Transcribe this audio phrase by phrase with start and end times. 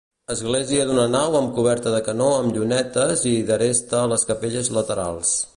[0.35, 5.41] Església d'una nau amb coberta de canó amb llunetes i d'aresta a les capelles laterals.